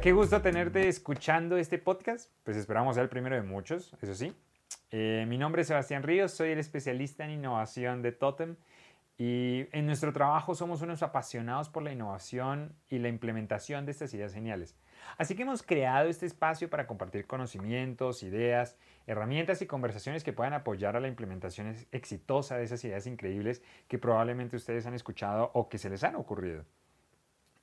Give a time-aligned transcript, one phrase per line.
[0.00, 2.30] Qué gusto tenerte escuchando este podcast.
[2.44, 4.32] Pues esperamos ser el primero de muchos, eso sí.
[4.92, 8.54] Eh, mi nombre es Sebastián Ríos, soy el especialista en innovación de Totem
[9.18, 14.14] y en nuestro trabajo somos unos apasionados por la innovación y la implementación de estas
[14.14, 14.76] ideas geniales.
[15.16, 18.76] Así que hemos creado este espacio para compartir conocimientos, ideas,
[19.08, 23.98] herramientas y conversaciones que puedan apoyar a la implementación exitosa de esas ideas increíbles que
[23.98, 26.64] probablemente ustedes han escuchado o que se les han ocurrido.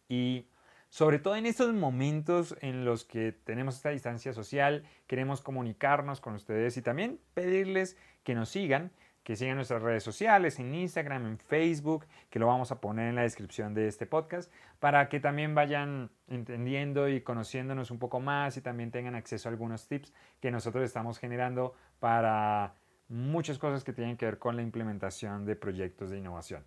[0.10, 0.48] Y
[0.96, 6.36] sobre todo en estos momentos en los que tenemos esta distancia social, queremos comunicarnos con
[6.36, 8.94] ustedes y también pedirles que nos sigan
[9.26, 13.16] que sigan nuestras redes sociales, en Instagram, en Facebook, que lo vamos a poner en
[13.16, 18.56] la descripción de este podcast, para que también vayan entendiendo y conociéndonos un poco más
[18.56, 22.76] y también tengan acceso a algunos tips que nosotros estamos generando para
[23.10, 26.64] muchas cosas que tienen que ver con la implementación de proyectos de innovación.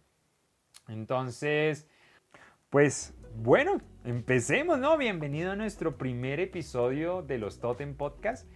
[0.89, 1.86] Entonces,
[2.70, 4.98] pues bueno, empecemos, ¿no?
[4.98, 8.47] Bienvenido a nuestro primer episodio de los Totem Podcast.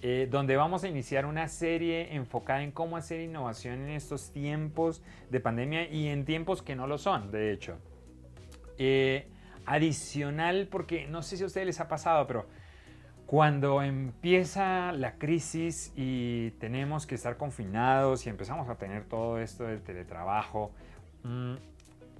[0.00, 5.02] Eh, donde vamos a iniciar una serie enfocada en cómo hacer innovación en estos tiempos
[5.28, 7.78] de pandemia y en tiempos que no lo son, de hecho.
[8.78, 9.28] Eh,
[9.66, 12.46] adicional, porque no sé si a ustedes les ha pasado, pero
[13.26, 19.64] cuando empieza la crisis y tenemos que estar confinados y empezamos a tener todo esto
[19.64, 20.70] del teletrabajo,
[21.24, 21.56] mm,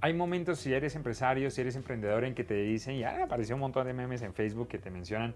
[0.01, 3.61] hay momentos si eres empresario, si eres emprendedor en que te dicen, ya apareció un
[3.61, 5.35] montón de memes en Facebook que te mencionan,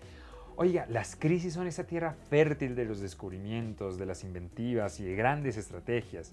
[0.56, 5.16] Oiga, las crisis son esa tierra fértil de los descubrimientos, de las inventivas y de
[5.16, 6.32] grandes estrategias.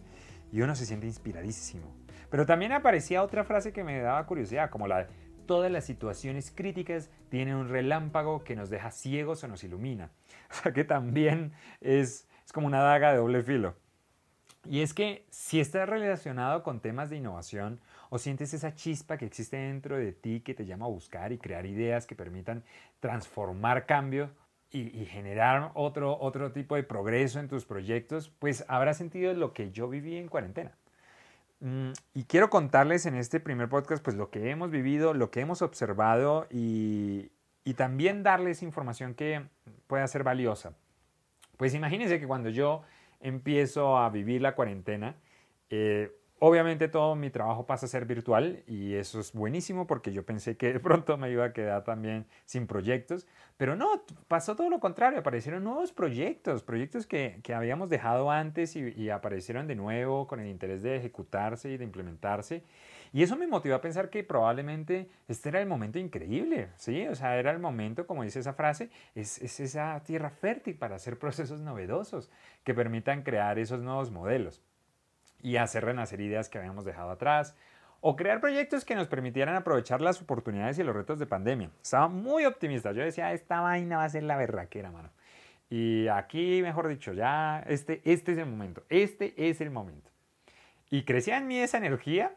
[0.53, 1.86] Y uno se siente inspiradísimo.
[2.28, 5.06] Pero también aparecía otra frase que me daba curiosidad, como la de
[5.47, 10.11] todas las situaciones críticas tienen un relámpago que nos deja ciegos o nos ilumina.
[10.51, 13.74] O sea que también es, es como una daga de doble filo.
[14.69, 19.25] Y es que si está relacionado con temas de innovación o sientes esa chispa que
[19.25, 22.63] existe dentro de ti que te llama a buscar y crear ideas que permitan
[23.01, 24.31] transformar cambio
[24.73, 29.73] y, generar otro, otro tipo de progreso en tus proyectos, pues habrás sentido lo que
[29.73, 30.73] yo viví en cuarentena.
[31.59, 35.41] Mm, y quiero contarles en este primer podcast pues lo que hemos vivido, lo que
[35.41, 37.33] hemos observado y,
[37.65, 39.42] y también darles información que
[39.89, 40.73] pueda ser valiosa.
[41.57, 42.83] Pues imagínense que cuando yo
[43.20, 45.17] empiezo a vivir la cuarentena,
[45.69, 46.11] eh,
[46.42, 50.57] Obviamente todo mi trabajo pasa a ser virtual y eso es buenísimo porque yo pensé
[50.57, 53.27] que de pronto me iba a quedar también sin proyectos,
[53.59, 58.75] pero no, pasó todo lo contrario, aparecieron nuevos proyectos, proyectos que, que habíamos dejado antes
[58.75, 62.64] y, y, aparecieron de nuevo con el interés de ejecutarse y de implementarse.
[63.13, 67.07] Y eso me motivó a pensar que probablemente este era el momento increíble, ¿sí?
[67.09, 70.97] O sea, era el momento, como dice esa frase, es, es esa tierra fértil para
[70.97, 72.31] hacer procesos novedosos
[72.63, 74.63] que permitan crear esos nuevos modelos
[75.43, 77.57] y hacer renacer ideas que habíamos dejado atrás,
[78.01, 81.71] o crear proyectos que nos permitieran aprovechar las oportunidades y los retos de pandemia.
[81.83, 82.92] Estaba muy optimista.
[82.92, 85.11] Yo decía, esta vaina va a ser la berraquera, mano.
[85.69, 88.83] Y aquí, mejor dicho, ya este, este es el momento.
[88.89, 90.11] Este es el momento.
[90.91, 92.33] Y crecía en mí esa energía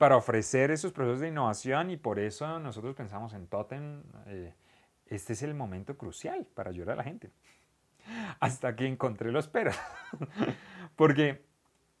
[0.00, 4.02] para ofrecer esos procesos de innovación y por eso nosotros pensamos en Totem.
[4.28, 4.54] Eh,
[5.04, 7.30] este es el momento crucial para ayudar a la gente.
[8.40, 9.78] Hasta que encontré los peros.
[10.96, 11.44] Porque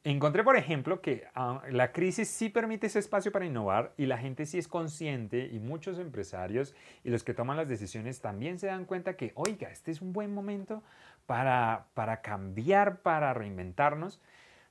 [0.02, 4.16] Encontré, por ejemplo, que ah, la crisis sí permite ese espacio para innovar y la
[4.16, 6.74] gente sí es consciente y muchos empresarios
[7.04, 10.14] y los que toman las decisiones también se dan cuenta que, oiga, este es un
[10.14, 10.82] buen momento
[11.26, 14.22] para, para cambiar, para reinventarnos.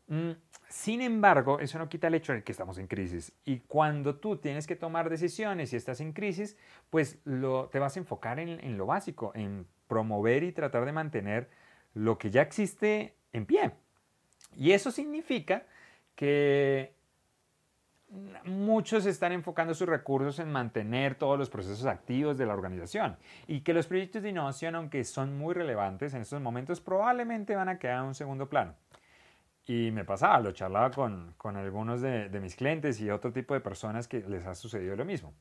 [0.10, 0.32] Mm,
[0.68, 3.32] sin embargo, eso no quita el hecho de que estamos en crisis.
[3.46, 6.58] Y cuando tú tienes que tomar decisiones y estás en crisis,
[6.90, 11.50] pues lo, te vas a enfocar en, lo básico, en promover y tratar de mantener
[11.94, 13.72] lo que ya existe en pie.
[14.56, 15.66] Y eso significa
[16.16, 16.94] que
[18.44, 23.18] muchos están enfocando sus recursos en mantener todos los procesos activos de la organización
[23.48, 27.70] y que los proyectos de innovación, aunque son muy relevantes en estos momentos, probablemente van
[27.70, 28.74] a quedar en un segundo plano.
[29.70, 33.60] Y me pasaba, lo charlaba con, con algunos de, mis clientes y otro tipo de
[33.60, 35.32] personas que les ha sucedido lo mismo.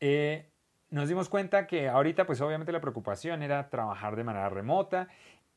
[0.00, 0.50] Eh,
[0.90, 5.06] nos dimos cuenta que ahorita pues obviamente la preocupación era trabajar de manera remota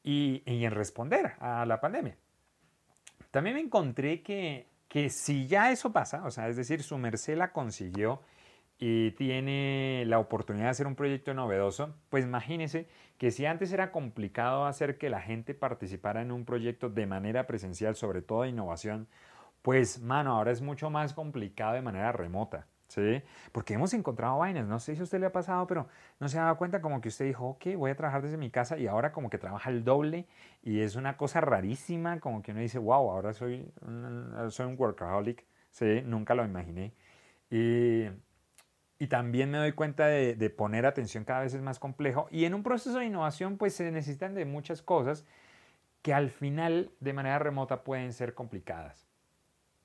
[0.04, 2.16] y, en responder a la pandemia.
[3.32, 7.36] También me encontré que, que si ya eso pasa, o sea, es decir, su merced
[7.36, 8.22] la consiguió
[8.80, 12.88] y tiene la oportunidad de hacer un proyecto novedoso, pues imagínese
[13.18, 17.46] que si antes era complicado hacer que la gente participara en un proyecto de manera
[17.46, 19.08] presencial, sobre todo de innovación,
[19.62, 22.68] pues mano, ahora es mucho más complicado de manera remota.
[22.88, 23.22] ¿sí?
[23.52, 25.88] Porque hemos encontrado vainas, no sé si a usted le ha pasado, pero
[26.22, 28.50] no se ha dado cuenta como que usted dijo, ok, voy a trabajar desde mi
[28.50, 30.26] casa y ahora como que trabaja el doble
[30.64, 34.76] y es una cosa rarísima, como que uno dice, wow, ahora soy un, soy un
[34.80, 36.02] workaholic, ¿sí?
[36.06, 36.94] Nunca lo imaginé.
[37.52, 38.06] Y,
[39.00, 42.28] y también me doy cuenta de, poner atención cada vez es más complejo.
[42.32, 45.26] Y en un proceso de innovación, pues se necesitan de muchas cosas
[46.02, 49.08] que al final de manera remota pueden ser complicadas.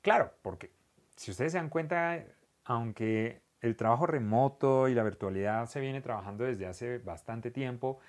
[0.03, 0.73] Claro, porque
[1.15, 2.25] si ustedes se dan cuenta,
[2.65, 8.01] aunque el trabajo remoto y la virtualidad se viene trabajando desde hace bastante tiempo,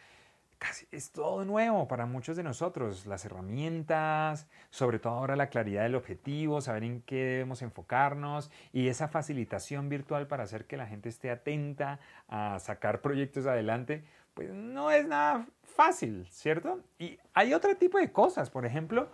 [0.58, 3.06] casi es todo nuevo para muchos de nosotros.
[3.06, 8.88] Las herramientas, sobre todo ahora la claridad del objetivo, saber en qué debemos enfocarnos y
[8.88, 14.04] esa facilitación virtual para hacer que la gente esté atenta a sacar proyectos adelante,
[14.34, 16.82] pues no es nada fácil, ¿cierto?
[17.00, 19.10] Y hay otro tipo de cosas, por ejemplo,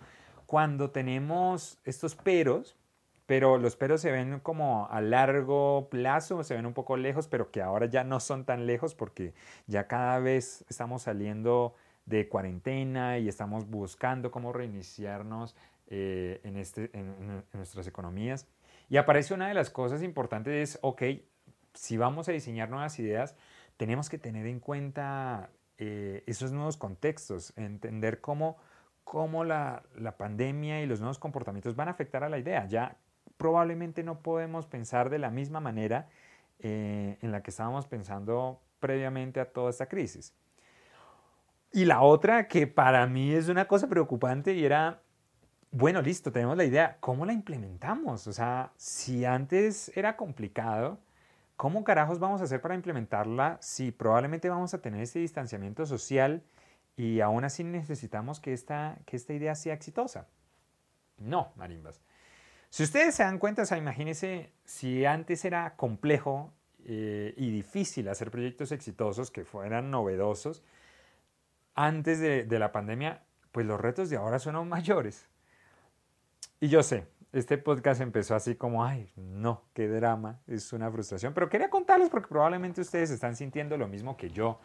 [0.46, 2.76] cuando tenemos estos peros,
[3.32, 7.50] pero los peros se ven como a largo plazo, se ven un poco lejos, pero
[7.50, 9.32] que ahora ya no son tan lejos porque
[9.66, 11.74] ya cada vez estamos saliendo
[12.04, 15.56] de cuarentena y estamos buscando cómo reiniciarnos
[15.86, 18.48] eh, en, este, en, nuestras economías.
[18.90, 21.02] Y aparece una de las cosas importantes es, ok,
[21.72, 23.34] si vamos a diseñar nuevas ideas,
[23.78, 28.58] tenemos que tener en cuenta eh, esos nuevos contextos, entender cómo,
[29.04, 32.66] cómo la, la, pandemia y los nuevos comportamientos van a afectar a la idea.
[32.66, 32.98] Ya
[33.42, 36.08] probablemente no podemos pensar de la misma manera
[36.60, 40.32] eh, en la que estábamos pensando previamente a toda esta crisis.
[41.72, 45.02] Y la otra que para mí es una cosa preocupante y era,
[45.72, 48.28] bueno, listo, tenemos la idea, ¿cómo la implementamos?
[48.28, 51.00] O sea, si antes era complicado,
[51.56, 56.44] ¿cómo carajos vamos a hacer para implementarla si probablemente vamos a tener ese distanciamiento social
[56.96, 60.28] y aún así necesitamos que esta, que esta idea sea exitosa?
[61.18, 62.00] No, marimbas.
[62.72, 66.54] Si ustedes se dan cuenta, o sea, imagínense si antes era complejo
[66.86, 70.62] eh, y difícil hacer proyectos exitosos que fueran novedosos,
[71.74, 75.26] antes de, de, la pandemia, pues los retos de ahora son aún mayores.
[76.60, 77.04] Y yo sé,
[77.34, 82.08] este podcast empezó así como, ay, no, qué drama, es una frustración, pero quería contarles
[82.08, 84.60] porque probablemente ustedes están sintiendo lo mismo que yo.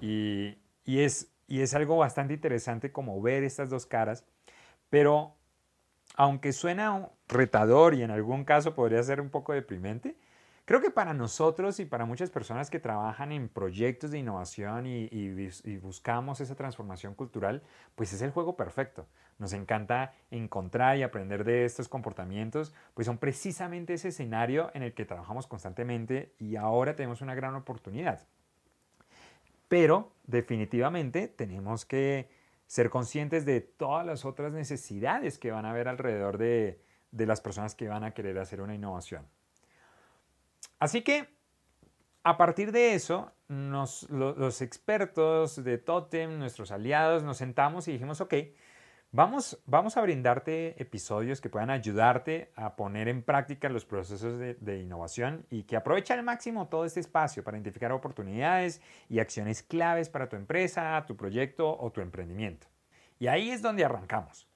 [0.00, 0.56] Y,
[0.86, 4.24] y, es, y es algo bastante interesante como ver estas dos caras,
[4.88, 5.36] pero
[6.20, 10.18] aunque suena retador y en algún caso podría ser un poco deprimente,
[10.66, 15.78] creo que para nosotros y para muchas personas que trabajan en proyectos de innovación y,
[15.78, 17.62] buscamos esa transformación cultural,
[17.94, 19.06] pues es el juego perfecto.
[19.38, 24.92] Nos encanta encontrar y aprender de estos comportamientos, pues son precisamente ese escenario en el
[24.92, 28.26] que trabajamos constantemente y ahora tenemos una gran oportunidad.
[29.68, 32.28] Pero definitivamente tenemos que
[32.70, 36.80] ser conscientes de todas las otras necesidades que van a haber alrededor de,
[37.10, 39.26] las personas que van a querer hacer una innovación.
[40.78, 41.34] Así que,
[42.22, 48.34] a partir de eso, los expertos de Totem, nuestros aliados, nos sentamos y dijimos, ok,
[49.12, 49.56] Vamos,
[49.96, 55.64] a brindarte episodios que puedan ayudarte a poner en práctica los procesos de, innovación y
[55.64, 60.36] que aproveche al máximo todo este espacio para identificar oportunidades y acciones claves para tu
[60.36, 62.68] empresa, tu proyecto o tu emprendimiento.
[63.18, 64.46] Y ahí es donde arrancamos.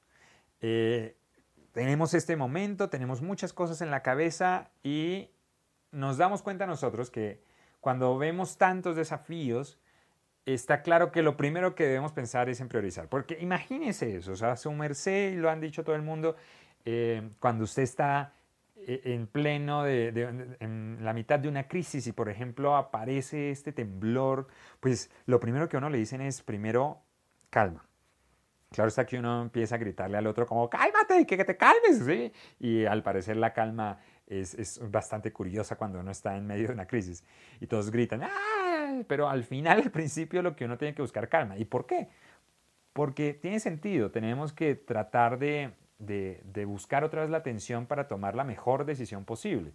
[0.61, 1.17] Eh,
[1.73, 5.31] tenemos este momento, tenemos muchas cosas en la cabeza y
[5.91, 7.43] nos damos cuenta nosotros que
[7.81, 9.81] cuando vemos tantos desafíos,
[10.47, 13.09] está claro que lo primero que debemos pensar es en priorizar.
[13.09, 16.37] Porque imagínese eso, o sea, su merced, y lo han dicho todo el mundo,
[16.85, 18.35] eh, cuando usted está
[18.77, 20.09] eh, en pleno, de,
[20.61, 24.49] en la mitad de una crisis y por ejemplo aparece este temblor,
[24.81, 27.03] pues lo primero que uno le dicen es primero
[27.51, 27.87] calma.
[28.71, 32.33] Claro está que uno empieza a gritarle al otro como cálmate, que, te calmes, ¿sí?
[32.59, 36.75] Y al parecer la calma es, es, bastante curiosa cuando uno está en medio de
[36.75, 37.25] una crisis
[37.61, 38.74] y todos gritan, ¡ah!
[39.07, 41.57] Pero al final, al principio, lo que uno tiene que buscar calma.
[41.57, 42.09] ¿Y por qué?
[42.93, 48.35] Porque tiene sentido, tenemos que tratar de, de, buscar otra vez la atención para tomar
[48.35, 49.73] la mejor decisión posible,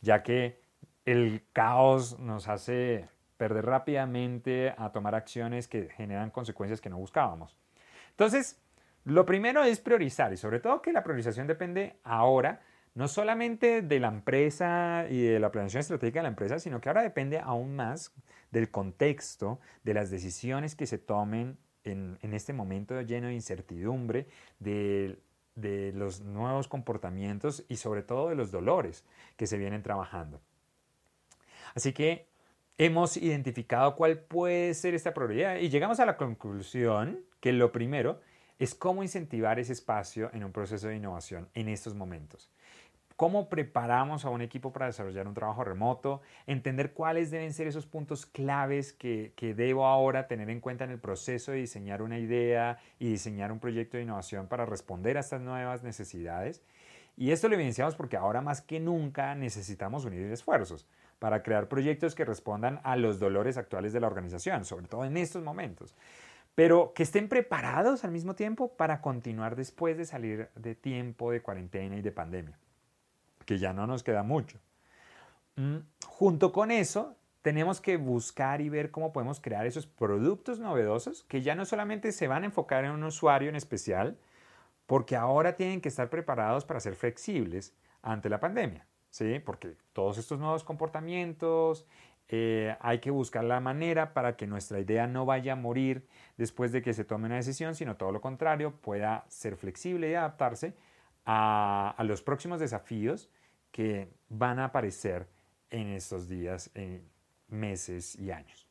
[0.00, 0.60] ya que
[1.04, 7.56] el caos nos hace perder rápidamente a tomar acciones que generan consecuencias que no buscábamos.
[8.10, 8.60] Entonces,
[9.04, 12.60] lo primero es priorizar y sobre todo que la priorización depende ahora
[12.96, 16.88] no solamente de la empresa y de la planeación estratégica de la empresa, sino que
[16.88, 18.10] ahora depende aún más
[18.50, 24.28] del contexto, de las decisiones que se tomen en, este momento lleno de incertidumbre,
[24.60, 25.20] de,
[25.56, 29.04] de los nuevos comportamientos y sobre todo de los dolores
[29.36, 30.40] que se vienen trabajando.
[31.74, 32.26] Así que
[32.78, 38.22] hemos identificado cuál puede ser esta prioridad y llegamos a la conclusión que lo primero
[38.58, 42.50] es cómo incentivar ese espacio en un proceso de innovación en estos momentos
[43.16, 47.86] cómo preparamos a un equipo para desarrollar un trabajo remoto, entender cuáles deben ser esos
[47.86, 52.78] puntos claves que, debo ahora tener en cuenta en el proceso de diseñar una idea
[52.98, 56.62] y diseñar un proyecto de innovación para responder a estas nuevas necesidades.
[57.16, 60.86] Y esto lo evidenciamos porque ahora más que nunca necesitamos unir esfuerzos
[61.18, 65.16] para crear proyectos que respondan a los dolores actuales de la organización, sobre todo en
[65.16, 65.94] estos momentos,
[66.54, 71.40] pero que estén preparados al mismo tiempo para continuar después de salir de tiempo de
[71.40, 72.58] cuarentena y de pandemia,
[73.46, 74.58] que ya no nos queda mucho.
[75.56, 81.22] Mm, junto con eso, tenemos que buscar y ver cómo podemos crear esos productos novedosos
[81.24, 84.18] que ya no solamente se van a enfocar en un usuario en especial,
[84.86, 88.86] porque ahora tienen que estar preparados para ser flexibles ante la pandemia.
[89.10, 89.38] ¿sí?
[89.38, 91.86] Porque todos estos nuevos comportamientos,
[92.28, 96.72] eh, hay que buscar la manera para que nuestra idea no vaya a morir después
[96.72, 100.74] de que se tome una decisión, sino todo lo contrario, pueda ser flexible y adaptarse
[101.24, 103.30] a, los próximos desafíos
[103.76, 105.28] que van a aparecer
[105.68, 106.70] en estos días,
[107.48, 108.66] meses y años.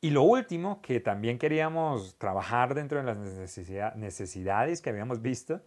[0.00, 5.62] Y lo último que también queríamos trabajar dentro de las necesidades que habíamos visto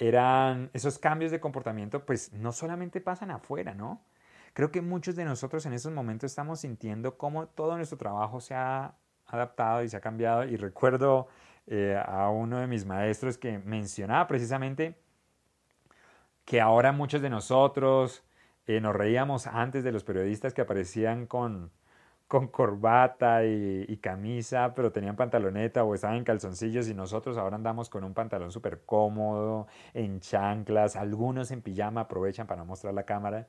[0.00, 4.02] eran esos cambios de comportamiento, pues no solamente pasan afuera, ¿no?
[4.52, 8.54] Creo que muchos de nosotros en estos momentos estamos sintiendo cómo todo nuestro trabajo se
[8.54, 10.42] ha adaptado y se ha cambiado.
[10.42, 11.28] Y recuerdo
[11.68, 14.96] eh, a uno de mis maestros que mencionaba precisamente
[16.48, 18.24] que ahora muchos de nosotros
[18.66, 21.70] eh, nos reíamos antes de los periodistas que aparecían con,
[22.26, 28.02] corbata y, camisa, pero tenían pantaloneta o estaban en calzoncillos y nosotros ahora andamos con
[28.02, 33.46] un pantalón súper cómodo, en chanclas, algunos en pijama aprovechan para mostrar la cámara.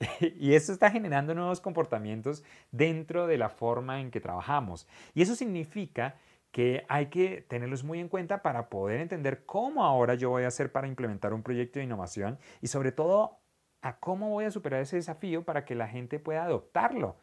[0.40, 4.86] y eso está generando nuevos comportamientos dentro de la forma en que trabajamos.
[5.14, 6.14] Y eso significa
[6.58, 10.48] que hay que tenerlos muy en cuenta para poder entender cómo ahora yo voy a
[10.48, 13.38] hacer para implementar un proyecto de innovación y sobre todo
[13.80, 17.14] a cómo voy a superar ese desafío para que la gente pueda adoptarlo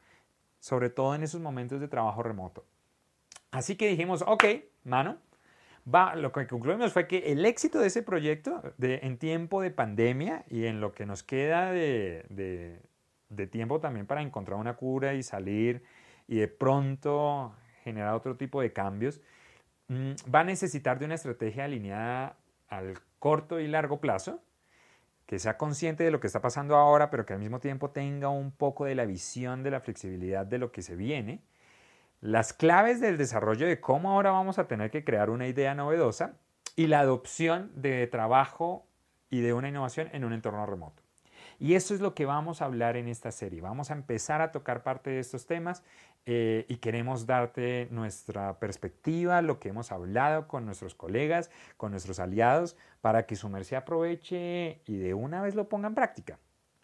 [0.62, 2.64] sobre todo en esos momentos de trabajo remoto.
[3.52, 4.46] Así que dijimos, ok,
[4.86, 5.18] mano,
[5.94, 9.70] va, lo que concluimos fue que el éxito de ese proyecto de, en tiempo de
[9.70, 12.80] pandemia y en lo que nos queda de,
[13.28, 15.84] de tiempo también para encontrar una cura y salir
[16.26, 17.54] y de pronto
[17.86, 19.22] generar otro tipo de cambios,
[19.88, 22.36] mm, va a necesitar de una estrategia alineada
[22.68, 24.42] al corto y largo plazo
[25.26, 28.30] que sea consciente de lo que está pasando ahora, pero que al mismo tiempo tenga
[28.30, 31.42] un poco de la visión de la flexibilidad de lo que se viene,
[32.22, 36.34] las claves del desarrollo de cómo ahora vamos a tener que crear una idea novedosa
[36.76, 38.86] y la adopción de trabajo
[39.30, 41.02] y de una innovación en un entorno remoto.
[41.60, 43.62] Y eso es lo que vamos a hablar en esta serie.
[43.62, 45.84] Vamos a empezar a tocar parte de estos temas
[46.26, 52.20] eh, y queremos darte nuestra perspectiva, lo que hemos hablado con nuestros colegas, con nuestros
[52.20, 56.40] aliados, para que su merced aproveche y de una vez lo ponga en práctica.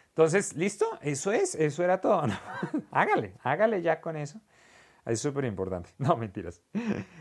[0.09, 0.85] Entonces, ¿listo?
[1.01, 2.23] Eso es, eso era todo.
[2.91, 4.41] hágale, hágale ya con eso.
[5.05, 5.89] Es súper importante.
[5.97, 6.61] No, mentiras.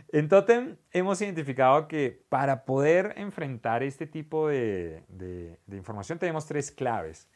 [0.09, 6.71] En Totem hemos identificado que para poder enfrentar este tipo de, de información tenemos tres
[6.71, 7.29] claves.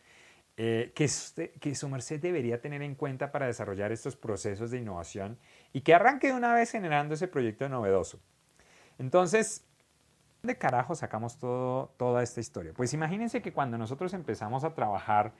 [0.56, 1.08] Eh, que,
[1.60, 5.36] que su merced debería tener en cuenta para desarrollar estos procesos de innovación
[5.72, 8.20] y que arranque de una vez generando ese proyecto novedoso.
[8.96, 9.66] Entonces,
[10.44, 12.72] ¿de carajo sacamos todo, toda esta historia?
[12.72, 15.32] Pues imagínense que cuando nosotros empezamos a trabajar,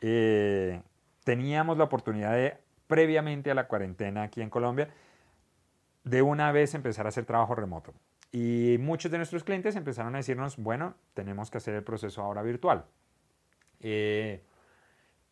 [0.00, 0.80] eh,
[1.24, 2.56] teníamos la oportunidad de,
[2.86, 4.88] previamente a la cuarentena aquí en Colombia,
[6.04, 7.94] de una vez empezar a hacer trabajo remoto.
[8.30, 12.42] Y muchos de nuestros clientes empezaron a decirnos, bueno, tenemos que hacer el proceso ahora
[12.42, 12.84] virtual.
[13.80, 14.42] Eh,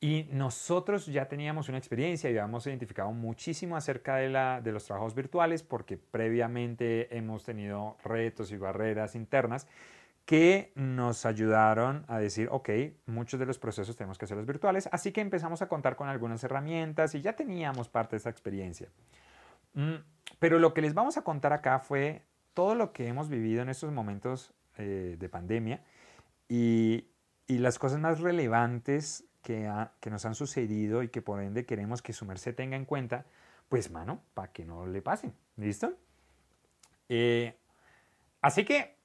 [0.00, 4.84] y nosotros ya teníamos una experiencia y habíamos identificado muchísimo acerca de, la, de los
[4.84, 9.68] trabajos virtuales porque previamente hemos tenido retos y barreras internas
[10.24, 12.70] que nos ayudaron a decir, ok,
[13.06, 16.42] muchos de los procesos tenemos que hacerlos virtuales, así que empezamos a contar con algunas
[16.44, 18.88] herramientas y ya teníamos parte de esa experiencia.
[19.74, 19.96] Mm,
[20.38, 22.22] pero lo que les vamos a contar acá fue
[22.54, 25.82] todo lo que hemos vivido en estos momentos eh, de pandemia
[26.48, 27.08] y,
[27.46, 29.68] y las cosas más relevantes que,
[30.10, 33.26] nos han sucedido y que por ende queremos que su merced tenga en cuenta,
[33.68, 35.34] pues mano, para que no le pasen.
[35.56, 35.92] ¿Listo?
[37.08, 37.58] Eh,
[38.40, 38.96] así que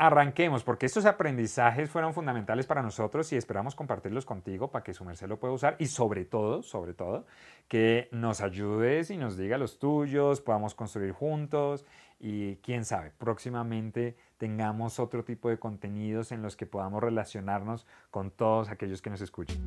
[0.00, 5.04] arranquemos, porque estos aprendizajes fueron fundamentales para nosotros y esperamos compartirlos contigo para que su
[5.04, 7.26] merced lo pueda usar y sobre todo, sobre todo,
[7.68, 11.84] que nos ayudes y nos diga los tuyos, podamos construir juntos
[12.18, 18.30] y quién sabe, próximamente tengamos otro tipo de contenidos en los que podamos relacionarnos con
[18.30, 19.62] todos aquellos que nos escuchen.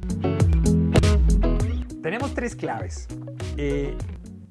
[2.01, 3.07] Tenemos tres claves.
[3.55, 3.95] Eh,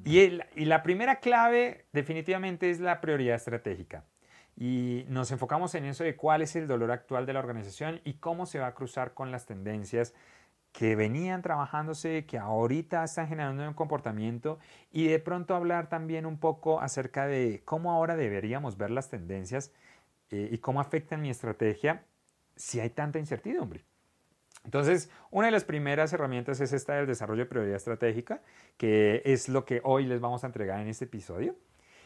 [0.05, 4.05] y, y la primera clave definitivamente es la prioridad estratégica
[4.55, 8.15] y nos enfocamos en eso de cuál es el dolor actual de la organización y
[8.15, 10.13] cómo se va a cruzar con las tendencias
[10.71, 14.59] que venían trabajándose, que ahorita están generando un comportamiento
[14.91, 19.71] y de pronto hablar también un poco acerca de cómo ahora deberíamos ver las tendencias
[20.31, 22.03] eh, y cómo afectan mi estrategia
[22.55, 23.85] si hay tanta incertidumbre.
[24.65, 28.41] Entonces, una de las primeras herramientas es esta del desarrollo de prioridad estratégica,
[28.77, 31.55] que es lo que hoy les vamos a entregar en este episodio.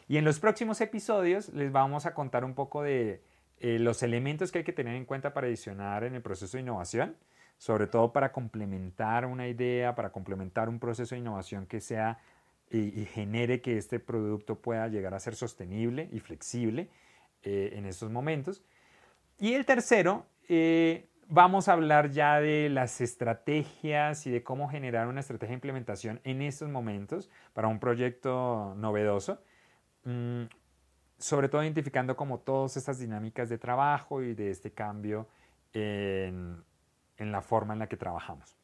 [0.08, 3.22] Y en los próximos episodios les vamos a contar un poco de
[3.60, 6.62] eh, los elementos que hay que tener en cuenta para adicionar en el proceso de
[6.62, 7.14] innovación,
[7.58, 12.18] sobre todo para complementar una idea, para complementar un proceso de innovación que sea
[12.70, 16.88] y, genere que este producto pueda llegar a ser sostenible y flexible
[17.42, 18.62] eh, en estos momentos.
[19.38, 25.08] Y el tercero, eh, vamos a hablar ya de las estrategias y de cómo generar
[25.08, 29.40] una estrategia de implementación en estos momentos para un proyecto novedoso.
[30.08, 30.48] Mm,
[31.18, 35.28] sobre todo identificando como todas estas dinámicas de trabajo y de este cambio
[35.74, 36.64] en,
[37.18, 38.56] en la forma en la que trabajamos.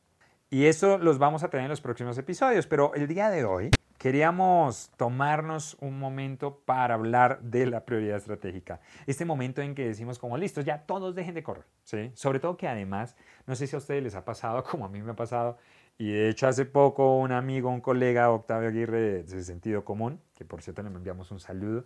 [0.49, 3.71] Y eso los vamos a tener en los próximos episodios, pero el día de hoy
[3.99, 8.81] queríamos tomarnos un momento para hablar de la prioridad estratégica.
[9.07, 12.11] Este momento en que decimos como, listo, ya todos dejen de correr, ¿sí?
[12.15, 15.03] Sobre todo que además, no sé si a ustedes les ha pasado como a mí
[15.03, 15.59] me ha pasado,
[15.99, 20.45] y de hecho hace poco un amigo, un colega, Octavio Aguirre de Sentido Común, que
[20.45, 21.85] por cierto le enviamos un saludo,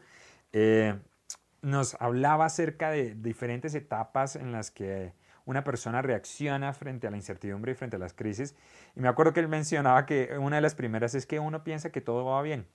[0.53, 0.99] eh,
[1.63, 5.13] nos hablaba acerca de diferentes etapas en las que
[5.45, 8.55] una persona reacciona frente a la incertidumbre y frente a las crisis.
[8.95, 11.91] Y me acuerdo que él mencionaba que una de las primeras es que uno piensa
[11.91, 12.67] que todo va bien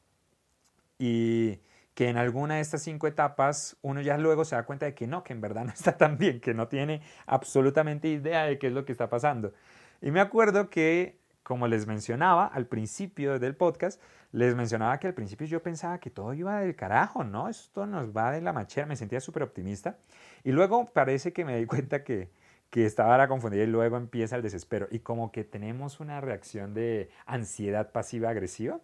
[0.98, 1.60] y
[1.94, 5.08] que en alguna de estas cinco etapas uno ya luego se da cuenta de que
[5.08, 8.68] no, que en verdad no está tan bien, que no tiene absolutamente idea de qué
[8.68, 9.54] es lo que está pasando.
[10.02, 15.14] Y me acuerdo que, como les mencionaba al principio del podcast, les mencionaba que al
[15.14, 17.50] principio yo pensaba que todo iba del carajo, ¿no?
[17.50, 19.98] Esto nos va de la machera, me sentía súper optimista.
[20.44, 22.32] Y luego parece que me di cuenta que,
[22.70, 24.88] que estaba la confundida y luego empieza el desespero.
[24.90, 28.80] Y como que tenemos una reacción de ansiedad pasiva-agresiva,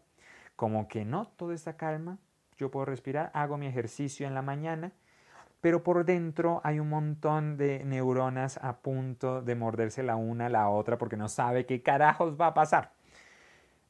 [0.55, 2.19] como que no, todo está calma,
[2.57, 4.91] yo puedo respirar, hago mi ejercicio en la mañana,
[5.61, 10.49] pero por dentro hay un montón de neuronas a punto de morderse la una a
[10.49, 12.93] la otra porque no sabe qué carajos va a pasar.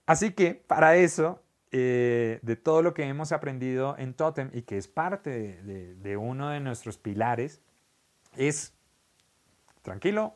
[0.06, 4.78] Así que para eso, eh, de todo lo que hemos aprendido en Totem y que
[4.78, 7.62] es parte de uno de nuestros pilares,
[8.36, 8.74] es
[9.82, 10.36] tranquilo,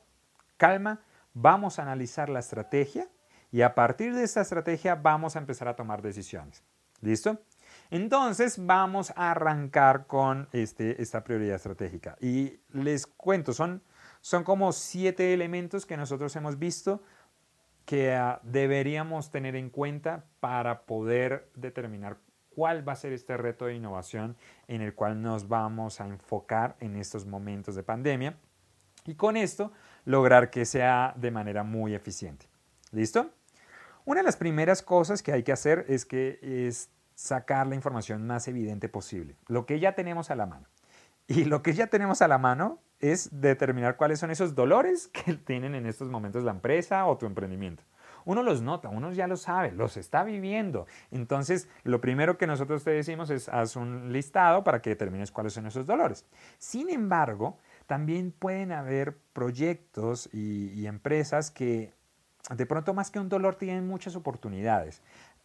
[0.58, 1.02] calma,
[1.34, 3.08] vamos a analizar la estrategia
[3.52, 6.64] y a partir de esta estrategia vamos a empezar a tomar decisiones.
[7.02, 7.40] ¿Listo?
[7.94, 12.18] Entonces vamos a arrancar con este, esta prioridad estratégica.
[12.20, 13.84] Y les cuento, son,
[14.20, 17.04] son como siete elementos que nosotros hemos visto
[17.86, 22.18] que ah, deberíamos tener en cuenta para poder determinar
[22.56, 26.76] cuál va a ser este reto de innovación en el cual nos vamos a enfocar
[26.80, 28.40] en estos momentos de pandemia
[29.06, 29.72] y con esto
[30.06, 32.48] lograr que sea de manera muy eficiente.
[32.92, 33.30] ¿Listo?
[34.04, 36.40] Una de las primeras cosas que hay que hacer es que
[37.16, 40.68] sacar la información más evidente posible, lo que ya tenemos a la mano.
[41.28, 45.34] Y lo que ya tenemos a la mano es determinar cuáles son esos dolores que
[45.34, 47.84] tienen en estos momentos la empresa o tu emprendimiento.
[48.26, 50.86] Uno los nota, uno ya lo sabe, los está viviendo.
[51.12, 55.54] Entonces, lo primero que nosotros te decimos es haz un listado para que determines cuáles
[55.54, 56.26] son esos dolores.
[56.58, 61.94] Sin embargo, también pueden haber proyectos y, empresas que
[62.50, 65.02] de pronto más que un dolor tienen muchas oportunidades.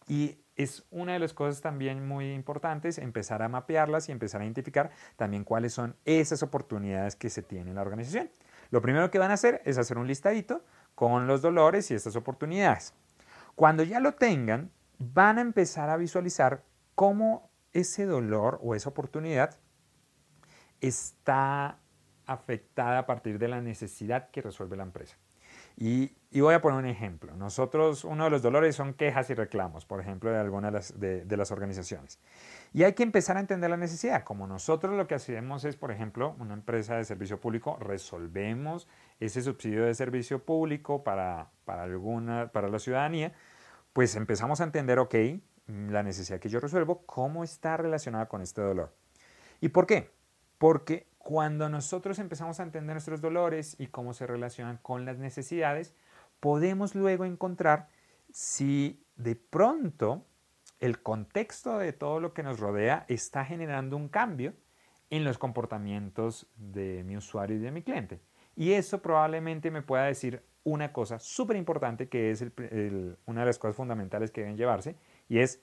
[0.09, 4.45] Y es una de las cosas también muy importantes empezar a mapearlas y empezar a
[4.45, 8.31] identificar también cuáles son esas oportunidades que se tienen en la organización.
[8.71, 12.17] Lo primero que van a hacer es hacer un listadito con los dolores y estas
[12.17, 12.93] oportunidades.
[13.55, 19.57] Cuando ya lo tengan, van a empezar a visualizar cómo ese dolor o esa oportunidad
[20.81, 21.79] está
[22.27, 25.17] afectada a partir de la necesidad que resuelve la empresa.
[25.81, 27.37] Y, voy a poner un ejemplo.
[27.37, 31.29] Nosotros, uno de los dolores son quejas y reclamos, por ejemplo, de algunas de las,
[31.29, 32.19] de las organizaciones.
[32.75, 34.25] Y hay que empezar a entender la necesidad.
[34.25, 38.89] Como nosotros lo que hacemos es, por ejemplo, una empresa de servicio público, resolvemos
[39.21, 43.33] ese subsidio de servicio público para, para, alguna, para la ciudadanía,
[43.93, 45.15] pues empezamos a entender, ok,
[45.69, 48.93] la necesidad que yo resuelvo, cómo está relacionada con este dolor.
[49.61, 50.11] ¿Y por qué?
[50.59, 55.95] Porque cuando nosotros empezamos a entender nuestros dolores y cómo se relacionan con las necesidades,
[56.41, 57.91] podemos luego encontrar
[58.33, 60.25] si de pronto
[60.81, 64.55] el contexto de todo lo que nos rodea está generando un cambio
[65.11, 68.23] en los comportamientos de mi usuario y de mi cliente.
[68.57, 72.43] Y eso probablemente me pueda decir una cosa súper importante que es
[73.27, 74.97] una de las cosas fundamentales que deben llevarse
[75.29, 75.61] y es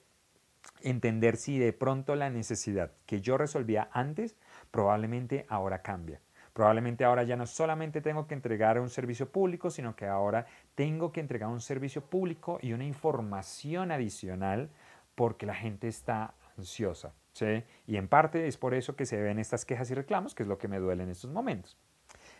[0.82, 4.36] entender si de pronto la necesidad que yo resolvía antes
[4.70, 6.20] probablemente ahora cambia.
[6.52, 11.12] Probablemente ahora ya no solamente tengo que entregar un servicio público, sino que ahora tengo
[11.12, 14.70] que entregar un servicio público y una información adicional
[15.14, 17.12] porque la gente está ansiosa.
[17.32, 17.62] ¿sí?
[17.86, 20.48] Y en parte es por eso que se ven estas quejas y reclamos, que es
[20.48, 21.76] lo que me duele en estos momentos.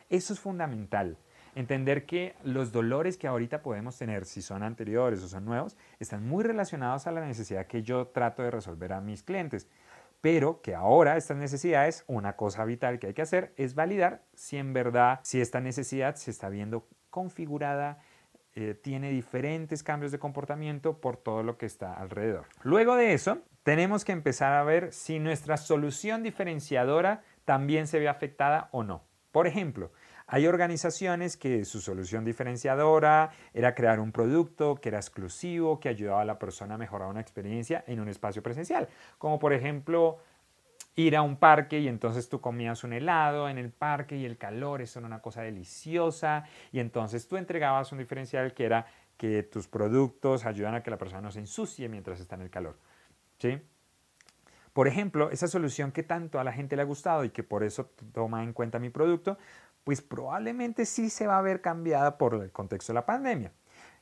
[0.09, 1.19] Eso es fundamental.
[1.55, 6.27] Entender que los dolores que ahorita podemos tener, si son anteriores o son nuevos, están
[6.27, 9.69] muy relacionados a la necesidad que yo trato de resolver a mis clientes.
[10.21, 14.57] Pero que ahora estas necesidades, una cosa vital que hay que hacer es validar si
[14.57, 17.99] en verdad, si esta necesidad se está viendo configurada,
[18.55, 22.47] eh, tiene diferentes cambios de comportamiento por todo lo que está alrededor.
[22.63, 28.09] Luego de eso, tenemos que empezar a ver si nuestra solución diferenciadora también se ve
[28.09, 29.03] afectada o no.
[29.31, 29.93] Por ejemplo,
[30.29, 36.23] hay organizaciones que su solución diferenciadora era crear un producto que era exclusivo, que ayudaba
[36.23, 40.19] a la persona a mejorar una experiencia en un espacio presencial, como por ejemplo
[40.97, 44.37] ir a un parque y entonces tú comías un helado en el parque y el
[44.37, 48.87] calor, era una cosa deliciosa y entonces tú entregabas un diferencial que era
[49.17, 52.51] que tus productos ayudan a que la persona no se ensucie mientras está en el
[52.51, 52.79] calor.
[53.39, 53.61] ¿Sí?
[54.77, 57.65] Por ejemplo, esa solución que tanto a la gente le ha gustado y que por
[57.65, 59.39] eso toma en cuenta mi producto,
[59.87, 63.53] pues probablemente sí se va a ver cambiada por el contexto de la pandemia.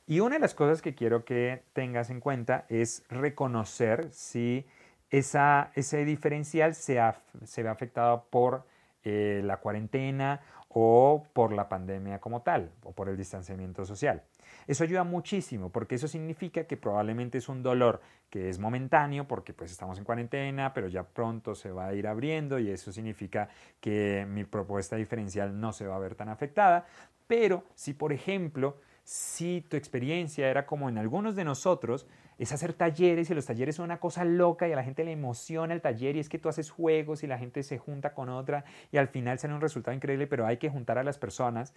[0.07, 4.65] Y una de las cosas que quiero que tengas en cuenta es reconocer si
[5.11, 6.99] esa, ese diferencial se,
[7.43, 8.65] se ve afectado por
[9.03, 10.41] eh, la cuarentena
[10.77, 14.23] o por la pandemia como tal, o por el distanciamiento social.
[14.67, 19.53] Eso ayuda muchísimo porque eso significa que probablemente es un dolor que es momentáneo porque
[19.53, 23.47] pues estamos en cuarentena, pero ya pronto se va a ir abriendo y eso significa
[23.79, 26.85] que mi propuesta diferencial no se va a ver tan afectada.
[27.25, 32.05] Pero si por ejemplo, si tu experiencia era como en algunos de nosotros,
[32.37, 35.11] es hacer talleres y los talleres son una cosa loca y a la gente le
[35.11, 38.29] emociona el taller y es que tú haces juegos y la gente se junta con
[38.29, 41.73] otra y al final sale un resultado increíble, pero hay que juntar a las personas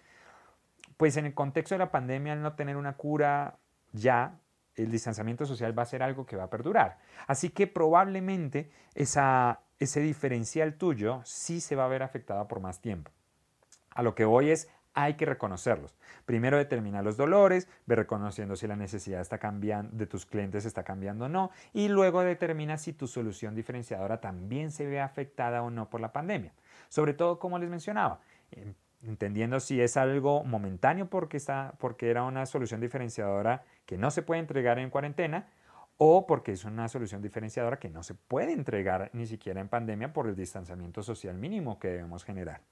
[0.97, 3.57] pues en el contexto de la pandemia, al no tener una cura
[3.93, 4.41] ya,
[4.75, 6.99] el distanciamiento social va a ser algo que va a perdurar.
[7.27, 12.81] Así que probablemente esa, ese diferencial tuyo sí se va a ver afectado por más
[12.81, 13.11] tiempo.
[13.91, 14.69] A lo que voy es,
[14.99, 15.97] hay que reconocerlos.
[16.25, 20.83] Primero determina los dolores, ve reconociendo si la necesidad está cambiando, de tus clientes está
[20.83, 25.71] cambiando o no, y luego determina si tu solución diferenciadora también se ve afectada o
[25.71, 26.53] no por la pandemia.
[26.89, 28.19] Sobre todo, como les mencionaba,
[29.01, 31.41] entendiendo si es algo momentáneo porque,
[31.79, 35.47] porque era una solución diferenciadora que no se puede entregar en cuarentena
[35.97, 40.13] o porque es una solución diferenciadora que no se puede entregar ni siquiera en pandemia
[40.13, 42.63] por el distanciamiento social mínimo que debemos generar.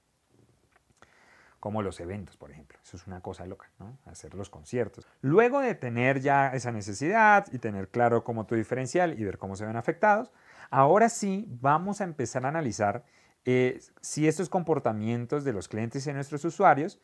[1.59, 2.77] Como los eventos, por ejemplo.
[2.83, 3.97] Eso es una cosa loca, ¿no?
[4.05, 5.07] Hacer los conciertos.
[5.21, 9.55] Luego de tener ya esa necesidad y tener claro cómo tu diferencial y ver cómo
[9.55, 10.31] se ven afectados,
[10.69, 13.03] ahora sí vamos a empezar a analizar
[13.45, 16.99] eh, si estos comportamientos de los clientes y de nuestros usuarios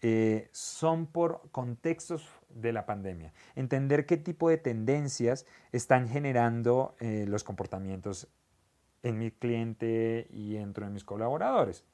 [0.00, 3.32] eh, son por contextos de la pandemia.
[3.56, 8.28] Entender qué tipo de tendencias están generando eh, los comportamientos
[9.02, 11.84] en mi cliente y dentro de mis colaboradores.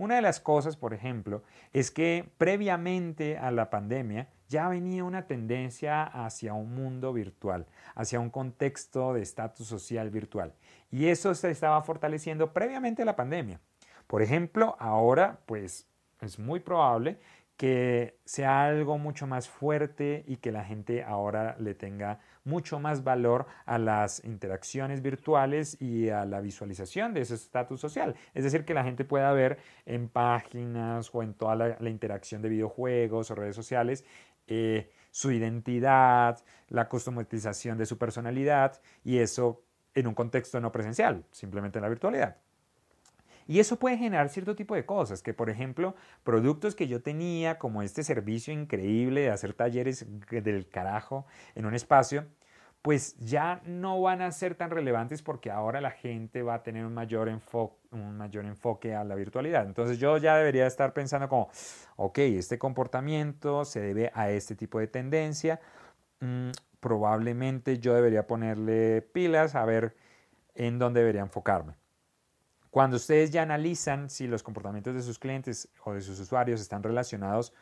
[0.00, 1.42] Una de las cosas, por ejemplo,
[1.74, 8.18] es que previamente a la pandemia ya venía una tendencia hacia un mundo virtual, hacia
[8.18, 10.54] un contexto de estatus social virtual.
[10.90, 13.60] Y eso se estaba fortaleciendo previamente a la pandemia.
[14.06, 15.86] Por ejemplo, ahora pues
[16.22, 17.18] es muy probable
[17.60, 23.04] que sea algo mucho más fuerte y que la gente ahora le tenga mucho más
[23.04, 28.16] valor a las interacciones virtuales y a la visualización de ese estatus social.
[28.32, 32.48] Es decir, que la gente pueda ver en páginas o en toda la, interacción de
[32.48, 34.06] videojuegos o redes sociales
[34.46, 39.62] eh, su identidad, la customización de su personalidad y eso
[39.94, 42.38] en un contexto no presencial, simplemente en la virtualidad.
[43.50, 47.58] Y eso puede generar cierto tipo de cosas, que por ejemplo, productos que yo tenía,
[47.58, 52.26] como este servicio increíble de hacer talleres del carajo en un espacio,
[52.80, 56.86] pues ya no van a ser tan relevantes porque ahora la gente va a tener
[56.86, 57.28] un mayor,
[57.90, 59.66] un mayor enfoque a la virtualidad.
[59.66, 61.50] Entonces yo ya debería estar pensando como,
[61.96, 65.60] ok, este comportamiento se debe a este tipo de tendencia.
[66.20, 69.96] Mm, probablemente yo debería ponerle pilas a ver
[70.54, 71.79] en dónde debería enfocarme.
[72.70, 76.82] Cuando ustedes ya analizan si los comportamientos de sus clientes o de sus usuarios están
[76.82, 77.52] relacionados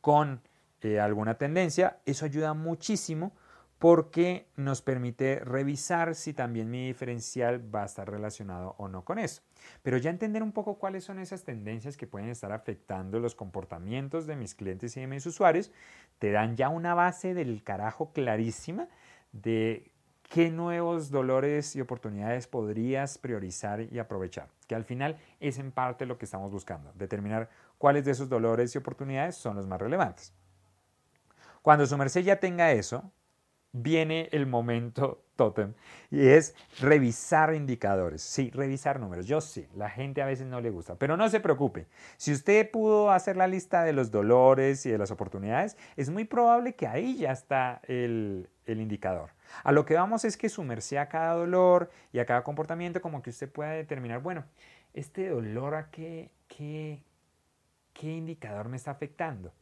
[0.00, 0.42] con
[0.80, 3.32] eh, alguna tendencia, eso ayuda muchísimo
[3.78, 9.18] porque nos permite revisar si también mi diferencial va a estar relacionado o no con
[9.18, 9.42] eso.
[9.82, 14.26] Pero ya entender un poco cuáles son esas tendencias que pueden estar afectando los comportamientos
[14.26, 15.70] de mis clientes y de mis usuarios,
[16.18, 18.88] te dan ya una base del carajo clarísima
[19.32, 19.93] de
[20.28, 26.06] qué nuevos dolores y oportunidades podrías priorizar y aprovechar, que al final es en parte
[26.06, 30.32] lo que estamos buscando, determinar cuáles de esos dolores y oportunidades son los más relevantes.
[31.62, 33.10] Cuando su merced ya tenga eso,
[33.74, 35.74] viene el momento totem
[36.10, 38.22] y es revisar indicadores.
[38.22, 39.26] Sí, revisar números.
[39.26, 41.86] Yo sé, la gente a veces no le gusta, pero no se preocupe.
[42.16, 46.24] Si usted pudo hacer la lista de los dolores y de las oportunidades, es muy
[46.24, 49.30] probable que ahí ya está el, indicador.
[49.62, 53.22] A lo que vamos es que sumerse a cada dolor y a cada comportamiento como
[53.22, 54.44] que usted pueda determinar, bueno,
[54.92, 57.02] este dolor a qué, qué,
[57.92, 59.52] qué indicador me está afectando.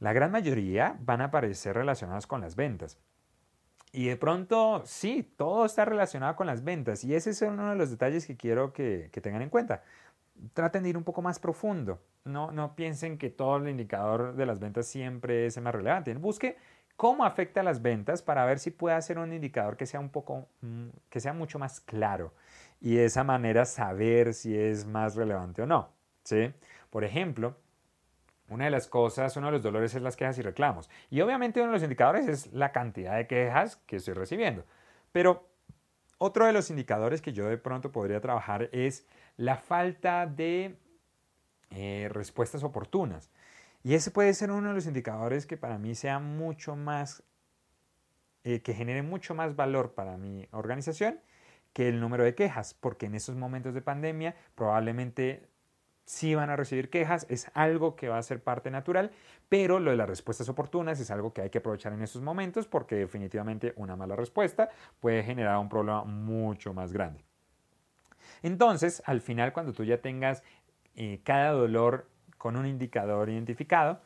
[0.00, 2.98] La gran mayoría van a aparecer relacionados con las ventas.
[3.92, 7.04] Y de pronto, sí, todo está relacionado con las ventas.
[7.04, 9.82] Y ese es uno de los detalles que quiero que, tengan en cuenta.
[10.54, 12.00] Traten de ir un poco más profundo.
[12.24, 16.14] No, no piensen que todo el indicador de las ventas siempre es el más relevante.
[16.14, 16.56] Busque
[17.00, 20.50] cómo afecta las ventas para ver si puede hacer un indicador que sea un poco,
[20.60, 22.34] mm, que sea mucho más claro.
[22.78, 25.88] Y de esa manera saber si es más relevante o no.
[26.24, 26.52] ¿sí?
[26.90, 27.56] Por ejemplo,
[28.50, 30.90] una de las cosas, uno de los dolores es las quejas y reclamos.
[31.08, 34.66] Y obviamente uno de los indicadores es la cantidad de quejas que estoy recibiendo.
[35.10, 35.48] Pero
[36.18, 39.06] otro de los indicadores que yo de pronto podría trabajar es
[39.38, 40.76] la falta de
[41.70, 43.30] eh, respuestas oportunas.
[43.82, 47.22] Y ese puede ser uno de los indicadores que para mí sea mucho más,
[48.44, 51.20] eh, que genere mucho más valor para mi organización
[51.72, 55.48] que el número de quejas, porque en esos momentos de pandemia probablemente
[56.04, 59.12] sí van a recibir quejas, es algo que va a ser parte natural,
[59.48, 62.66] pero lo de las respuestas oportunas es algo que hay que aprovechar en estos momentos
[62.66, 67.24] porque definitivamente una mala respuesta puede generar un problema mucho más grande.
[68.42, 70.42] Entonces, al final, cuando tú ya tengas
[70.96, 72.08] eh, cada dolor
[72.40, 74.00] con un indicador identificado,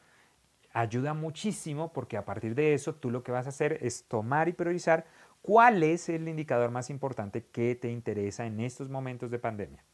[0.73, 4.49] ayuda muchísimo porque a partir de eso tú lo que vas a hacer es tomar
[4.49, 5.07] y priorizar
[5.41, 9.85] cuál es el indicador más importante que te interesa en estos momentos de pandemia.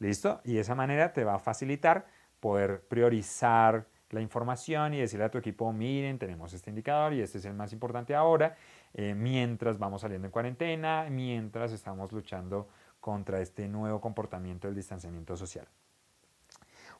[0.00, 0.40] ¿Listo?
[0.42, 2.06] Y de esa manera te va a facilitar
[2.40, 7.38] poder priorizar la información y decirle a tu equipo, miren, tenemos este indicador y este
[7.38, 8.56] es el más importante ahora,
[8.94, 12.68] eh, mientras vamos saliendo en cuarentena, mientras estamos luchando
[12.98, 15.68] contra este nuevo comportamiento del distanciamiento social.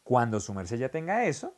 [0.07, 1.53] Cuando su merced ya tenga eso,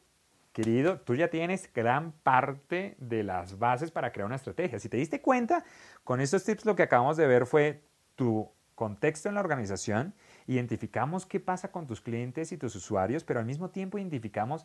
[0.55, 4.79] querido, tú ya tienes gran parte de las bases para crear una estrategia.
[4.79, 5.65] Si te diste cuenta,
[6.03, 7.83] con estos tips lo que acabamos de ver fue
[8.15, 10.15] tu contexto en la organización
[10.47, 14.65] identificamos qué pasa con tus clientes y tus usuarios, pero al mismo tiempo identificamos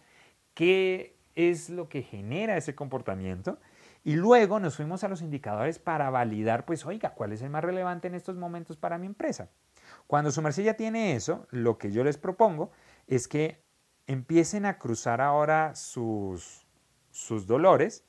[0.54, 3.60] qué es lo que genera ese comportamiento
[4.06, 7.66] y luego nos fuimos a los indicadores para validar, pues, oiga, ¿cuál es el más
[7.66, 9.50] relevante en estos momentos para mi empresa?
[10.08, 12.72] Cuando su merced ya tiene eso, lo que yo les propongo
[13.08, 13.62] es que
[14.08, 16.66] empiecen a cruzar ahora sus,
[17.12, 18.04] sus dolores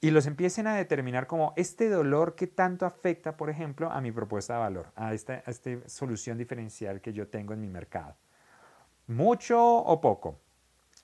[0.00, 4.10] y los empiecen a determinar como este dolor que tanto afecta, por ejemplo, a mi
[4.10, 5.44] propuesta de valor, a esta,
[5.86, 8.16] solución diferencial que yo tengo en mi mercado.
[9.06, 10.40] Mucho o poco.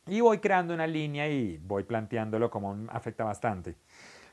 [0.09, 3.77] Y voy creando una línea y voy planteándolo como afecta bastante.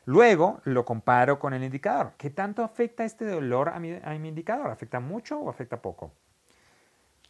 [0.06, 2.14] Luego lo comparo con el indicador.
[2.18, 4.72] ¿Qué tanto afecta este dolor a mi, a mi indicador?
[4.72, 6.12] ¿Afecta mucho o afecta poco?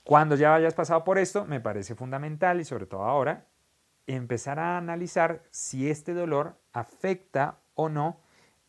[0.05, 3.47] Cuando ya hayas pasado por esto, me parece fundamental y sobre todo ahora,
[4.05, 8.19] empezar a analizar si este dolor afecta o no,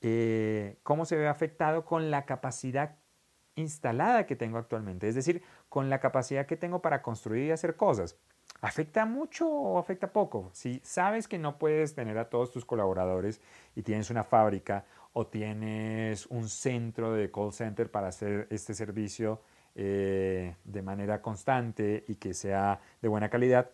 [0.00, 2.96] eh, cómo se ve afectado con la capacidad
[3.54, 7.76] instalada que tengo actualmente, es decir, con la capacidad que tengo para construir y hacer
[7.76, 8.18] cosas.
[8.62, 10.48] ¿Afecta mucho o afecta poco?
[10.54, 13.42] Si sabes que no puedes tener a todos tus colaboradores
[13.74, 19.42] y tienes una fábrica o tienes un centro de call center para hacer este servicio
[19.78, 23.70] eh, de manera constante y que sea de buena calidad,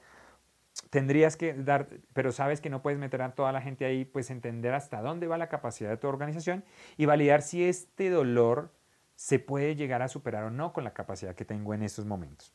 [0.91, 4.31] tendrías que dar, pero sabes que no puedes meter a toda la gente ahí, pues
[4.31, 6.65] entender hasta dónde va la capacidad de tu organización
[6.97, 8.73] y validar si este dolor
[9.15, 12.53] se puede llegar a superar o no con la capacidad que tengo en estos momentos.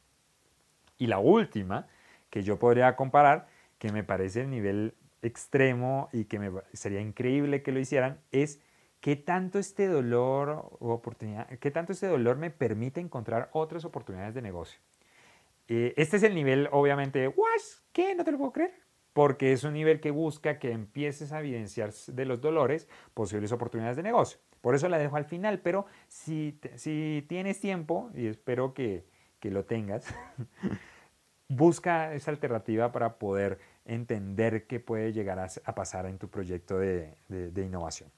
[0.97, 1.87] Y la última,
[2.29, 7.71] que yo podría comparar, que me parece el nivel extremo y que sería increíble que
[7.71, 8.59] lo hicieran, es
[8.99, 14.33] qué tanto este dolor o oportunidad, qué tanto este dolor me permite encontrar otras oportunidades
[14.33, 14.79] de negocio.
[15.67, 17.61] Eh, este es el nivel, obviamente, ¿what?
[17.91, 18.15] ¿Qué?
[18.15, 18.73] No te lo puedo creer.
[19.13, 23.97] Porque es un nivel que busca que empieces a evidenciar de los dolores posibles oportunidades
[23.97, 24.39] de negocio.
[24.61, 29.05] Por eso la dejo al final, pero si, si tienes tiempo, y espero que,
[29.39, 30.05] que lo tengas,
[31.47, 37.15] busca esa alternativa para poder entender qué puede llegar a, pasar en tu proyecto de,
[37.27, 38.11] de innovación.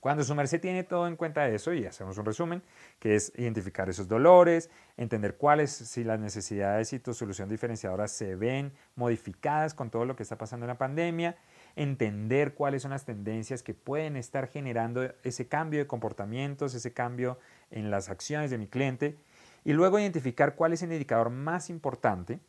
[0.00, 2.62] Cuando su merced tiene todo en cuenta eso, y hacemos un resumen,
[2.98, 8.36] que es identificar esos dolores, entender cuáles, si las necesidades y tu solución diferenciadora se
[8.36, 11.36] ven modificadas con todo lo que está pasando en la pandemia,
[11.76, 17.38] entender cuáles son las tendencias que pueden estar generando ese cambio de comportamientos, ese cambio
[17.70, 19.16] en las acciones de mi cliente,
[19.64, 22.40] y luego identificar cuál es el indicador más importante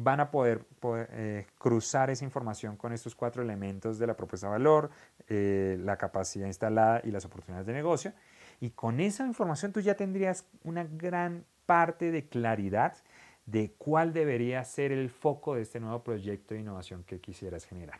[0.00, 0.64] van a poder,
[1.10, 4.90] eh, cruzar esa información con estos cuatro elementos de la propuesta de valor,
[5.28, 8.12] eh, la capacidad instalada y las oportunidades de negocio.
[8.60, 12.96] Y con esa información tú ya tendrías una gran parte de claridad
[13.44, 17.98] de cuál debería ser el foco de este nuevo proyecto de innovación que quisieras generar.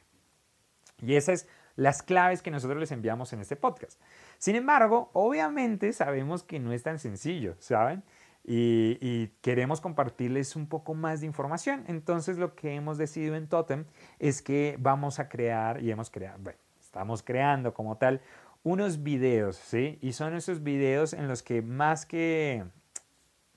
[1.03, 4.01] Y esas es las claves que nosotros les enviamos en este podcast.
[4.39, 8.05] Sin embargo, obviamente sabemos que no es tan sencillo, ¿saben?
[8.51, 11.85] Y, queremos compartirles un poco más de información.
[11.87, 13.85] Entonces lo que hemos decidido en Totem
[14.19, 18.23] es que vamos a crear y hemos creado, bueno, estamos creando como tal
[18.63, 19.99] unos videos, ¿sí?
[20.01, 22.65] Y son esos videos en los que más que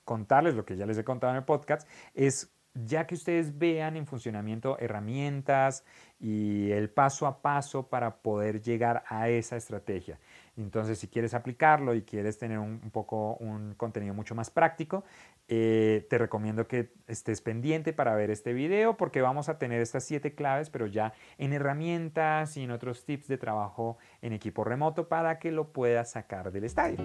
[0.04, 3.96] contarles lo que ya les he contado en el podcast, es ya que ustedes vean
[3.96, 5.84] en funcionamiento herramientas
[6.18, 10.18] y el paso a paso para poder llegar a esa estrategia.
[10.56, 15.04] Entonces, si quieres aplicarlo y quieres tener un, poco un contenido mucho más práctico,
[15.48, 20.04] eh, te recomiendo que estés pendiente para ver este video porque vamos a tener estas
[20.04, 25.08] siete claves, pero ya en herramientas y en otros tips de trabajo en equipo remoto
[25.08, 26.98] para que lo puedas sacar del estadio.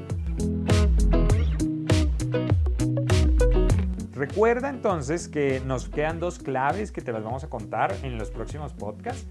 [4.17, 8.31] Recuerda entonces que nos quedan dos claves que te las vamos a contar en los
[8.31, 9.27] próximos podcasts.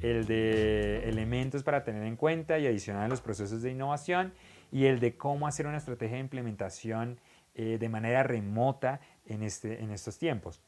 [0.00, 4.32] El de elementos para tener en cuenta y adicionar los procesos de innovación
[4.72, 7.20] y el de cómo hacer una estrategia de implementación
[7.54, 10.62] eh, de manera remota en, este, en estos tiempos.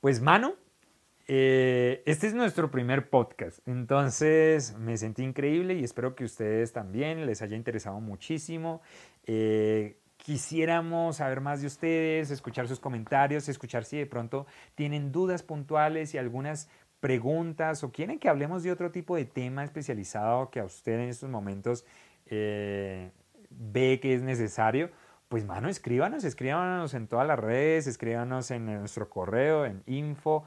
[0.00, 0.54] Pues mano,
[1.28, 7.26] eh, este es nuestro primer podcast, entonces me sentí increíble y espero que ustedes también
[7.26, 8.82] les haya interesado muchísimo.
[9.24, 9.97] Eh,
[10.28, 16.12] Quisiéramos saber más de ustedes, escuchar sus comentarios, escuchar si de pronto tienen dudas puntuales
[16.12, 16.68] y algunas
[17.00, 21.08] preguntas o quieren que hablemos de otro tipo de tema especializado que a usted en
[21.08, 21.86] estos momentos
[22.26, 23.10] eh,
[23.48, 24.90] ve que es necesario
[25.28, 30.46] pues mano, escríbanos, escríbanos en todas las redes, escríbanos en nuestro correo en info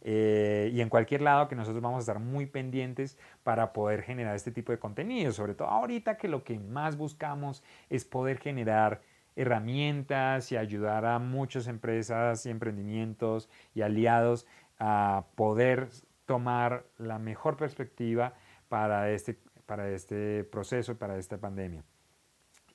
[0.00, 4.34] eh, y en cualquier lado que nosotros vamos a estar muy pendientes para poder generar
[4.34, 9.02] este tipo de contenido, sobre todo ahorita que lo que más buscamos es poder generar
[9.36, 14.46] herramientas y ayudar a muchas empresas y emprendimientos y aliados
[14.78, 15.88] a poder
[16.24, 18.32] tomar la mejor perspectiva
[18.70, 21.84] para este, para este proceso, para esta pandemia.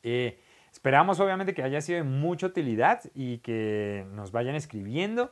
[0.04, 0.40] Eh,
[0.72, 5.32] esperamos obviamente que haya sido de mucha utilidad y que nos vayan escribiendo.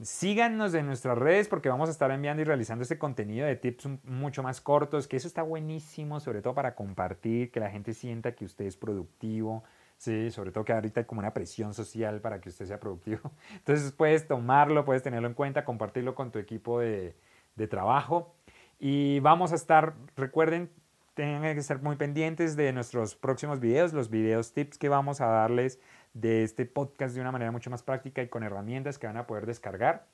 [0.00, 3.88] Síganos en nuestras redes porque vamos a estar enviando y realizando este contenido de tips
[4.04, 8.34] mucho más cortos, que eso está buenísimo, sobre todo para compartir, que la gente sienta
[8.34, 9.64] que usted es productivo,
[9.98, 10.30] ¿sí?
[10.30, 13.32] sobre todo que ahorita hay como una presión social para que usted sea productivo.
[13.54, 17.14] Entonces puedes tomarlo, puedes tenerlo en cuenta, compartirlo con tu equipo de,
[17.54, 18.34] de trabajo.
[18.78, 20.70] Y vamos a estar, recuerden,
[21.14, 25.26] tienen que estar muy pendientes de nuestros próximos videos, los videos tips que vamos a
[25.26, 25.78] darles
[26.14, 29.26] de este podcast de una manera mucho más práctica y con herramientas que van a
[29.26, 30.06] poder descargar.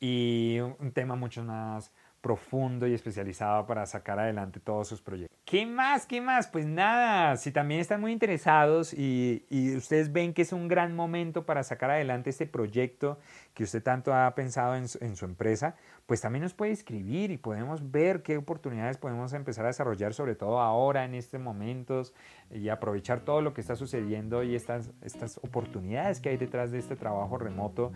[0.00, 1.92] Y un tema mucho más
[2.24, 5.38] profundo y especializado para sacar adelante todos sus proyectos.
[5.44, 6.06] ¿Qué más?
[6.06, 6.46] ¿Qué más?
[6.48, 9.44] Pues nada, si también están muy interesados y,
[9.76, 13.18] ustedes ven que es un gran momento para sacar adelante este proyecto
[13.52, 17.90] que usted tanto ha pensado en su, empresa, pues también nos puede escribir y podemos
[17.90, 22.14] ver qué oportunidades podemos empezar a desarrollar, sobre todo ahora en estos momentos,
[22.50, 26.78] y aprovechar todo lo que está sucediendo y estas, estas oportunidades que hay detrás de
[26.78, 27.92] este trabajo remoto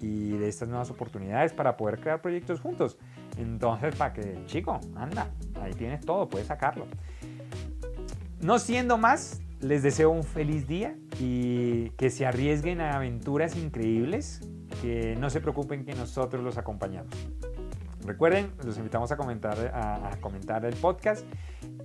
[0.00, 2.96] y de estas nuevas oportunidades para poder crear proyectos juntos.
[3.36, 6.86] Entonces, para que, chico, anda, ahí tienes todo, puedes sacarlo.
[8.40, 14.40] No siendo más, les deseo un feliz día y que se arriesguen a aventuras increíbles,
[14.82, 17.14] que no se preocupen que nosotros los acompañamos.
[18.04, 21.24] Recuerden, los invitamos a comentar, a, comentar el podcast,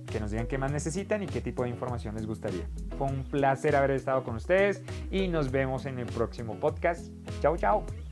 [0.06, 2.68] que nos digan qué más necesitan y qué tipo de información les gustaría.
[2.96, 4.82] Fue un placer haber estado con ustedes
[5.12, 7.12] y nos vemos en el próximo podcast.
[7.40, 8.07] Chao, chao.